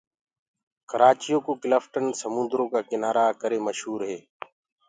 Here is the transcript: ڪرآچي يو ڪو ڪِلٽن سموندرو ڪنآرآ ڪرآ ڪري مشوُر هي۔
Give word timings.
ڪرآچي 0.89 1.27
يو 1.33 1.39
ڪو 1.45 1.51
ڪِلٽن 1.63 2.05
سموندرو 2.21 2.63
ڪنآرآ 2.91 3.25
ڪرآ 3.29 3.39
ڪري 3.41 3.59
مشوُر 3.67 3.99
هي۔ 4.09 4.19